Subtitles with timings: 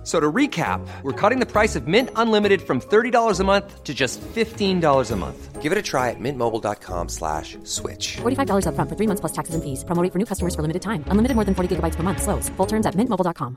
[0.00, 3.84] F- So to recap, we're cutting the price of Mint Unlimited from $30 a month
[3.84, 5.60] to just $15 a month.
[5.60, 8.16] Give it a try at mintmobile.com slash switch.
[8.22, 9.84] $45 upfront for three months plus taxes and fees.
[9.84, 11.04] Promo rate for new customers for limited time.
[11.08, 12.22] Unlimited more than 40 gigabytes per month.
[12.22, 12.48] Slows.
[12.56, 13.56] Full terms at mintmobile.com.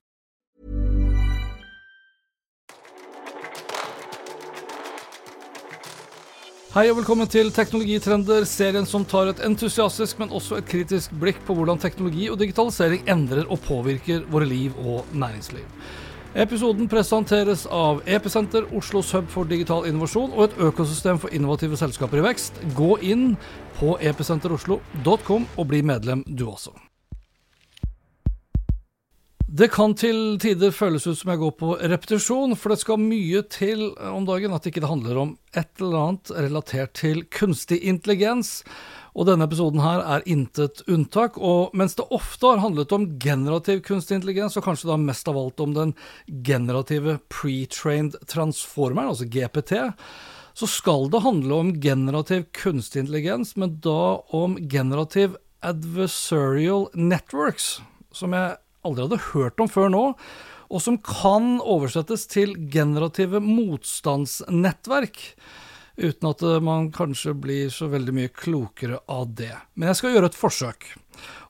[6.73, 11.43] Hei og velkommen til Teknologitrender, serien som tar et entusiastisk, men også et kritisk blikk
[11.45, 15.67] på hvordan teknologi og digitalisering endrer og påvirker våre liv og næringsliv.
[16.33, 22.23] Episoden presenteres av Episenter, Oslos hub for digital innovasjon og et økosystem for innovative selskaper
[22.23, 22.57] i vekst.
[22.73, 23.35] Gå inn
[23.77, 26.73] på episenteroslo.com og bli medlem du også.
[29.53, 33.43] Det kan til tider føles ut som jeg går på repetisjon, for det skal mye
[33.53, 38.63] til om dagen at ikke det handler om et eller annet relatert til kunstig intelligens.
[39.13, 41.37] Og denne episoden her er intet unntak.
[41.37, 45.37] Og mens det ofte har handlet om generativ kunstig intelligens, og kanskje da mest av
[45.37, 45.93] alt om den
[46.49, 49.75] generative pre-trained transformeren, altså GPT,
[50.57, 57.75] så skal det handle om generativ kunstig intelligens, men da om generativ adversarial networks,
[58.17, 60.03] som jeg aldri hadde hørt om før nå,
[60.73, 65.19] og som kan oversettes til generative motstandsnettverk.
[65.93, 69.53] Uten at man kanskje blir så veldig mye klokere av det.
[69.77, 70.87] Men jeg skal gjøre et forsøk.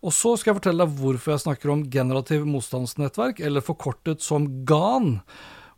[0.03, 4.49] Og så skal jeg fortelle deg hvorfor jeg snakker om generativ motstandsnettverk, eller forkortet som
[4.67, 5.21] GAN,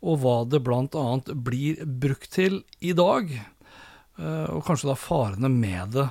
[0.02, 1.06] og hva det bl.a.
[1.46, 3.30] blir brukt til i dag.
[4.18, 6.10] eh, Og kanskje da farene med det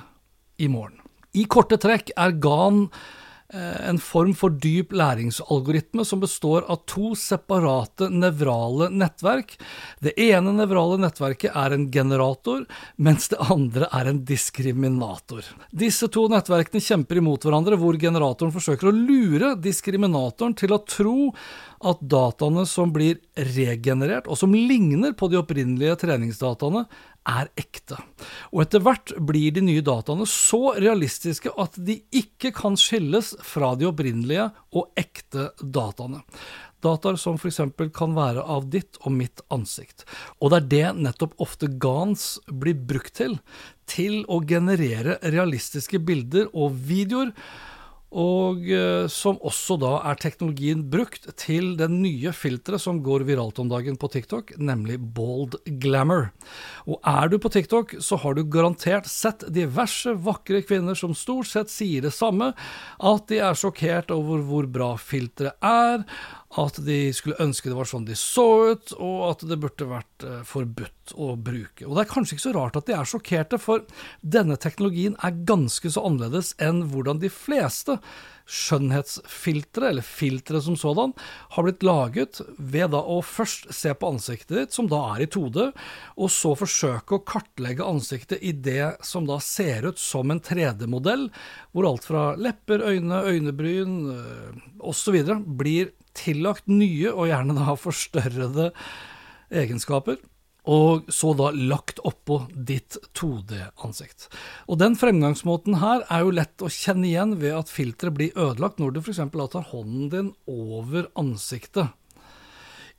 [0.63, 1.01] i morgen.
[1.35, 2.85] I korte trekk er GAN
[3.53, 9.53] en form for dyp læringsalgoritme som består av to separate nevrale nettverk.
[10.01, 12.65] Det ene nevrale nettverket er en generator,
[12.97, 15.45] mens det andre er en diskriminator.
[15.69, 21.17] Disse to nettverkene kjemper imot hverandre, hvor generatoren forsøker å lure diskriminatoren til å tro
[21.85, 23.19] at dataene som blir
[23.53, 26.87] regenerert, og som ligner på de opprinnelige treningsdataene,
[27.25, 27.97] er ekte.
[28.53, 33.73] Og etter hvert blir de nye dataene så realistiske at de ikke kan skilles fra
[33.79, 36.21] de opprinnelige og ekte dataene.
[36.85, 37.61] Dataer som f.eks.
[37.95, 40.05] kan være av ditt og mitt ansikt.
[40.39, 43.39] Og det er det nettopp ofte GANs blir brukt til.
[43.89, 47.33] Til å generere realistiske bilder og videoer
[48.15, 53.59] og eh, som også da er teknologien brukt til det nye filteret som går viralt
[53.59, 56.29] om dagen på TikTok, nemlig Bold Glamour.
[56.87, 61.51] Og er du på TikTok, så har du garantert sett diverse vakre kvinner som stort
[61.51, 62.53] sett sier det samme,
[63.03, 66.07] at de er sjokkert over hvor bra filteret er,
[66.55, 70.14] at de skulle ønske det var sånn de så ut, og at det burde vært
[70.25, 71.85] eh, forbudt å bruke.
[71.87, 73.85] Og det er kanskje ikke så rart at de er sjokkerte, for
[74.21, 77.99] denne teknologien er ganske så annerledes enn hvordan de fleste
[78.45, 81.15] skjønnhetsfiltre, eller filtre som sådan,
[81.55, 85.29] har blitt laget ved da å først se på ansiktet ditt, som da er i
[85.33, 85.71] 2D,
[86.21, 91.29] og så forsøke å kartlegge ansiktet i det som da ser ut som en 3D-modell,
[91.73, 93.97] hvor alt fra lepper, øyne, øynebryn
[94.77, 95.17] osv.
[95.57, 98.71] blir tillagt nye, og gjerne da forstørrede
[99.49, 100.17] egenskaper
[100.65, 104.27] og så da lagt oppå ditt 2D-ansikt.
[104.65, 108.81] Og Den fremgangsmåten her er jo lett å kjenne igjen ved at filteret blir ødelagt
[108.81, 109.21] når du f.eks.
[109.29, 111.93] tar hånden din over ansiktet.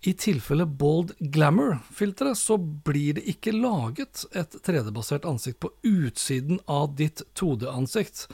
[0.06, 6.94] I tilfelle Bold Glamour-filteret så blir det ikke laget et 3D-basert ansikt på utsiden av
[7.00, 8.28] ditt 2D-ansikt.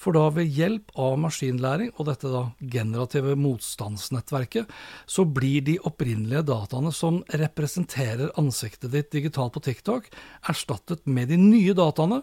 [0.00, 4.70] For da ved hjelp av maskinlæring og dette da generative motstandsnettverket,
[5.04, 10.08] så blir de opprinnelige dataene som representerer ansiktet ditt digitalt på TikTok,
[10.48, 12.22] erstattet med de nye dataene,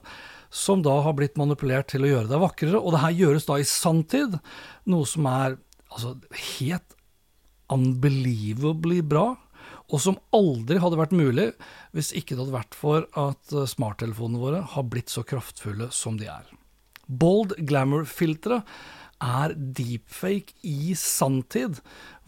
[0.49, 2.81] som da har blitt manipulert til å gjøre deg vakrere.
[2.81, 4.39] Og det her gjøres da i sanntid,
[4.89, 5.59] noe som er
[5.91, 6.15] altså
[6.57, 6.97] helt
[7.71, 9.35] unbelievably bra
[9.87, 11.47] og som aldri hadde vært mulig
[11.95, 16.27] hvis ikke det hadde vært for at smarttelefonene våre har blitt så kraftfulle som de
[16.31, 16.56] er.
[17.07, 18.67] Bold Glamour-filteret
[19.23, 21.79] er deepfake i sanntid,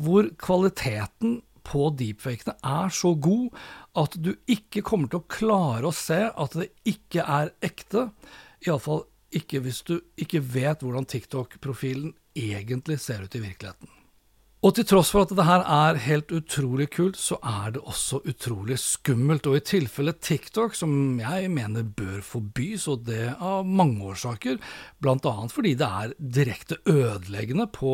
[0.01, 1.39] hvor kvaliteten
[1.69, 3.53] på deepfakene er så god
[3.99, 8.07] at du ikke kommer til å klare å se at det ikke er ekte.
[8.65, 9.05] Iallfall
[9.35, 13.98] ikke hvis du ikke vet hvordan TikTok-profilen egentlig ser ut i virkeligheten.
[14.59, 18.17] Og til tross for at det her er helt utrolig kult, så er det også
[18.27, 19.47] utrolig skummelt.
[19.47, 24.59] Og i tilfelle TikTok, som jeg mener bør forbys, og det av mange årsaker,
[24.99, 25.33] bl.a.
[25.47, 27.93] fordi det er direkte ødeleggende på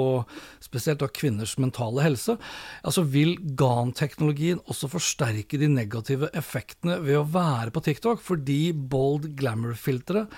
[0.66, 2.40] spesielt av kvinners mentale helse,
[2.82, 9.36] altså vil GAN-teknologien også forsterke de negative effektene ved å være på TikTok, fordi bold
[9.38, 10.34] glamour-filteret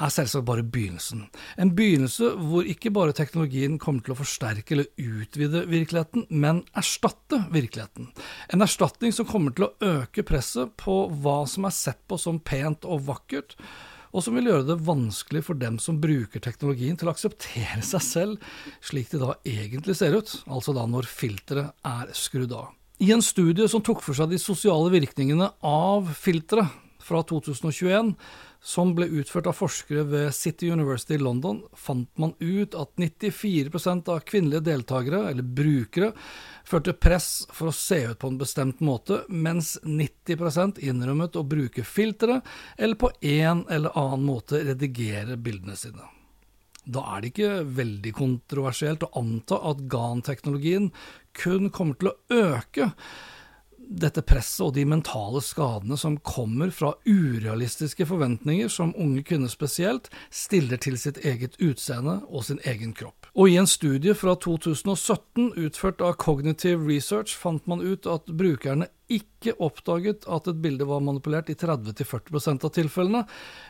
[0.00, 1.26] er selvsagt bare begynnelsen.
[1.60, 7.44] En begynnelse hvor ikke bare teknologien kommer til å forsterke eller utvide virkeligheten, men erstatte
[7.52, 8.10] virkeligheten.
[8.52, 12.40] En erstatning som kommer til å øke presset på hva som er sett på som
[12.40, 13.56] pent og vakkert,
[14.12, 18.04] og som vil gjøre det vanskelig for dem som bruker teknologien til å akseptere seg
[18.04, 18.52] selv
[18.84, 22.72] slik det da egentlig ser ut, altså da når filteret er skrudd av.
[23.02, 28.14] I en studie som tok for seg de sosiale virkningene av filteret fra 2021,
[28.62, 34.10] som ble utført av forskere ved City University i London, fant man ut at 94%
[34.12, 36.12] av kvinnelige deltakere, eller brukere,
[36.64, 41.84] førte press for å se ut på en bestemt måte, mens 90% innrømmet å bruke
[41.84, 42.40] filtre,
[42.78, 46.06] eller på en eller annen måte redigere bildene sine.
[46.82, 50.90] Da er det ikke veldig kontroversielt å anta at GAN-teknologien
[51.38, 52.90] kun kommer til å øke
[53.92, 60.08] dette presset og de mentale skadene som kommer fra urealistiske forventninger som unge kvinner spesielt
[60.32, 63.28] stiller til sitt eget utseende og sin egen kropp.
[63.32, 68.90] Og i en studie fra 2017 utført av Cognitive Research fant man ut at brukerne
[69.12, 73.24] ikke oppdaget at et bilde var manipulert i 30-40% av tilfellene.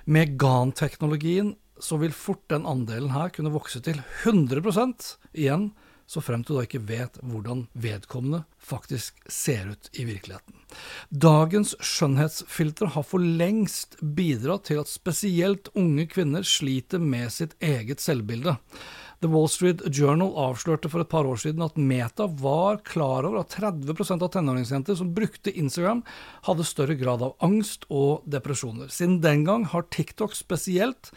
[0.06, 5.72] Med GAN-teknologien så vil fort den andelen her kunne vokse til 100% igjen
[6.06, 10.56] så fremt du da ikke vet hvordan vedkommende faktisk ser ut i virkeligheten.
[11.10, 18.02] Dagens skjønnhetsfiltre har for lengst bidratt til at spesielt unge kvinner sliter med sitt eget
[18.02, 18.56] selvbilde.
[19.22, 23.44] The Wall Street Journal avslørte for et par år siden at Meta var klar over
[23.44, 26.02] at 30% av tenåringsjenter som brukte Instagram,
[26.49, 28.90] hadde større grad av angst og depresjoner.
[28.90, 31.12] Siden den gang har TikTok spesielt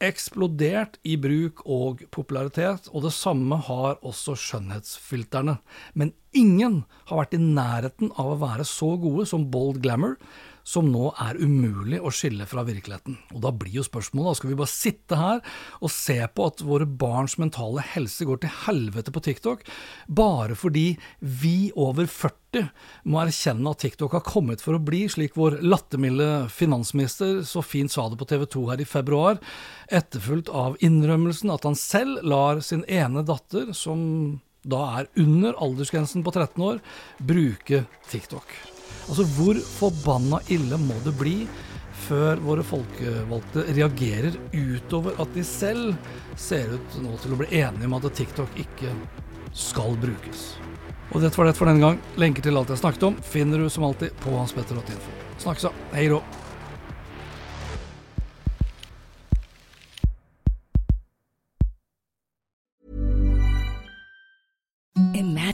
[0.00, 5.58] eksplodert i bruk og popularitet, og det samme har også skjønnhetsfilterne.
[5.94, 10.16] Men ingen har vært i nærheten av å være så gode som Bold Glamour,
[10.66, 13.16] som nå er umulig å skille fra virkeligheten.
[13.34, 15.40] Og da blir jo spørsmålet, skal vi bare sitte her
[15.80, 19.64] og se på at våre barns mentale helse går til helvete på TikTok,
[20.08, 22.68] bare fordi vi over 40
[23.10, 27.92] må erkjenne at TikTok har kommet for å bli, slik vår lattermilde finansminister så fint
[27.92, 29.40] sa det på TV 2 her i februar,
[29.86, 36.26] etterfulgt av innrømmelsen at han selv lar sin ene datter, som da er under aldersgrensen
[36.26, 36.84] på 13 år,
[37.24, 38.79] bruke TikTok.
[39.08, 41.36] Altså, hvor forbanna ille må det bli
[42.06, 45.94] før våre folkevalgte reagerer utover at de selv
[46.40, 48.92] ser ut nå til å bli enige om at TikTok ikke
[49.56, 50.52] skal brukes?
[51.10, 51.98] Og dette var det for denne gang.
[52.22, 55.16] Lenker til alt jeg snakket om finner du som alltid på hanspetter.info.
[55.42, 55.74] Snakkes da.
[55.96, 56.22] Hei rå.